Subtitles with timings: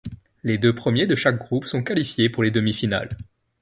[0.41, 3.09] Les deux premiers de chaque groupe sont qualifiés pour les demi-finales.